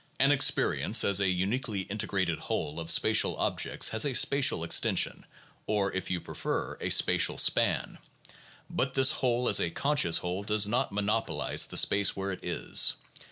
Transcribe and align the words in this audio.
An 0.17 0.31
experience 0.31 1.03
as 1.03 1.19
a 1.19 1.27
uniquely 1.27 1.81
integrated 1.81 2.39
whole 2.39 2.79
of 2.79 2.89
spatial 2.89 3.37
objects 3.37 3.89
has 3.89 4.03
a 4.03 4.15
spatial 4.15 4.63
extension, 4.63 5.27
or, 5.67 5.93
if 5.93 6.09
you 6.09 6.19
prefer 6.19 6.73
it, 6.79 6.87
a 6.87 6.89
spatial 6.89 7.37
span. 7.37 7.99
But 8.67 8.95
this 8.95 9.11
whole 9.11 9.47
as 9.47 9.59
a 9.59 9.69
conscious 9.69 10.17
whole 10.17 10.41
does 10.41 10.67
not 10.67 10.91
monopolize 10.91 11.67
the 11.67 11.77
space 11.77 12.15
where 12.15 12.31
it 12.31 12.43
is. 12.43 12.95